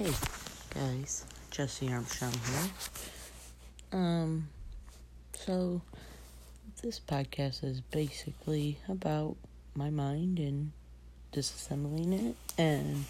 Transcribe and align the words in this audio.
Hey 0.00 0.14
guys, 0.74 1.26
Jesse 1.50 1.92
Armstrong 1.92 2.32
here. 2.32 2.70
Um, 3.92 4.48
so 5.34 5.82
this 6.80 6.98
podcast 6.98 7.62
is 7.62 7.82
basically 7.82 8.78
about 8.88 9.36
my 9.74 9.90
mind 9.90 10.38
and 10.38 10.72
disassembling 11.34 12.30
it 12.30 12.36
and 12.56 13.04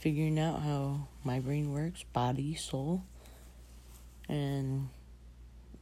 figuring 0.00 0.40
out 0.40 0.62
how 0.62 1.06
my 1.22 1.38
brain 1.38 1.72
works, 1.72 2.02
body, 2.12 2.56
soul, 2.56 3.04
and 4.28 4.88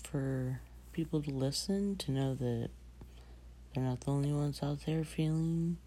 for 0.00 0.60
people 0.92 1.22
to 1.22 1.30
listen 1.32 1.96
to 1.96 2.12
know 2.12 2.36
that 2.36 2.70
they're 3.74 3.82
not 3.82 4.02
the 4.02 4.12
only 4.12 4.32
ones 4.32 4.62
out 4.62 4.86
there 4.86 5.02
feeling 5.02 5.78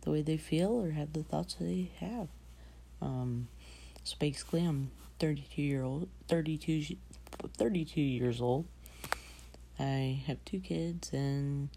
the 0.00 0.10
way 0.10 0.22
they 0.22 0.38
feel 0.38 0.72
or 0.72 0.90
have 0.90 1.12
the 1.12 1.22
thoughts 1.22 1.54
they 1.60 1.92
have. 2.00 2.26
Um, 3.00 3.46
so 4.06 4.14
basically, 4.20 4.64
I'm 4.64 4.92
32 5.18 5.62
year 5.62 5.82
old, 5.82 6.08
32, 6.28 6.96
32 7.56 8.00
years 8.00 8.40
old. 8.40 8.66
I 9.80 10.22
have 10.28 10.38
two 10.44 10.60
kids 10.60 11.12
and 11.12 11.70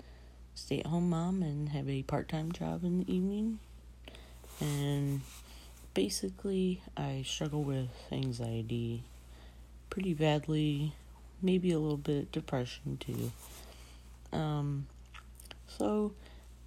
stay 0.53 0.81
at 0.81 0.85
home 0.85 1.09
mom 1.09 1.41
and 1.41 1.69
have 1.69 1.89
a 1.89 2.03
part 2.03 2.29
time 2.29 2.51
job 2.51 2.83
in 2.83 2.99
the 2.99 3.11
evening. 3.11 3.57
And 4.61 5.21
basically, 5.95 6.83
I 6.95 7.23
struggle 7.25 7.63
with 7.63 7.89
anxiety 8.11 9.05
pretty 9.89 10.13
badly, 10.13 10.93
maybe 11.41 11.71
a 11.71 11.79
little 11.79 11.97
bit 11.97 12.31
depression 12.31 12.97
too. 12.97 13.31
Um, 14.31 14.85
so 15.65 16.13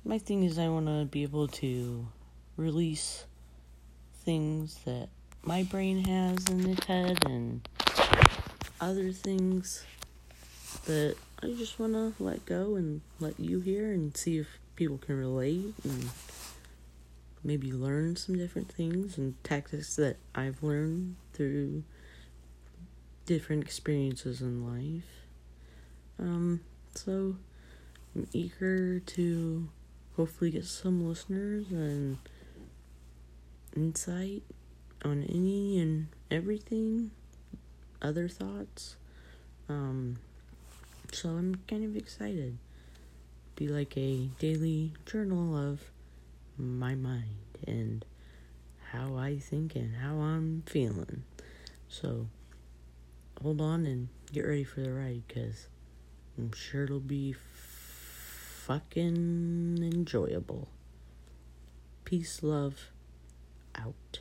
my 0.04 0.18
thing 0.18 0.42
is, 0.42 0.58
I 0.58 0.66
want 0.66 0.86
to 0.86 1.04
be 1.04 1.22
able 1.22 1.46
to 1.46 2.08
release 2.56 3.26
things 4.24 4.80
that 4.84 5.08
my 5.44 5.64
brain 5.64 6.04
has 6.04 6.46
in 6.48 6.70
its 6.70 6.86
head 6.86 7.24
and 7.26 7.68
other 8.80 9.10
things 9.12 9.84
that 10.86 11.16
I 11.42 11.48
just 11.48 11.78
want 11.78 11.94
to 11.94 12.14
let 12.22 12.46
go 12.46 12.76
and 12.76 13.00
let 13.18 13.38
you 13.40 13.60
hear 13.60 13.92
and 13.92 14.16
see 14.16 14.38
if 14.38 14.46
people 14.76 14.98
can 14.98 15.18
relate 15.18 15.74
and 15.82 16.10
maybe 17.42 17.72
learn 17.72 18.14
some 18.14 18.36
different 18.36 18.70
things 18.70 19.18
and 19.18 19.34
tactics 19.42 19.96
that 19.96 20.16
I've 20.34 20.62
learned 20.62 21.16
through 21.32 21.82
different 23.26 23.64
experiences 23.64 24.40
in 24.40 24.64
life. 24.64 25.08
Um, 26.18 26.60
so 26.94 27.36
I'm 28.14 28.28
eager 28.32 29.00
to 29.00 29.68
hopefully 30.16 30.52
get 30.52 30.66
some 30.66 31.06
listeners 31.08 31.66
and 31.72 32.18
insight 33.74 34.42
on 35.04 35.22
any 35.24 35.78
and 35.78 36.08
everything, 36.30 37.10
other 38.00 38.28
thoughts. 38.28 38.96
Um, 39.68 40.18
so 41.12 41.30
I'm 41.30 41.56
kind 41.68 41.84
of 41.84 41.96
excited. 41.96 42.58
Be 43.56 43.68
like 43.68 43.96
a 43.96 44.28
daily 44.38 44.92
journal 45.06 45.56
of 45.56 45.80
my 46.56 46.94
mind 46.94 47.36
and 47.66 48.04
how 48.90 49.16
I 49.16 49.38
think 49.38 49.74
and 49.76 49.96
how 49.96 50.16
I'm 50.16 50.62
feeling. 50.66 51.24
So 51.88 52.28
hold 53.42 53.60
on 53.60 53.86
and 53.86 54.08
get 54.32 54.42
ready 54.42 54.64
for 54.64 54.80
the 54.80 54.92
ride 54.92 55.22
because 55.28 55.68
I'm 56.38 56.52
sure 56.52 56.84
it'll 56.84 57.00
be 57.00 57.34
fucking 58.66 59.78
enjoyable. 59.82 60.68
Peace, 62.04 62.42
love, 62.42 62.90
out. 63.74 64.20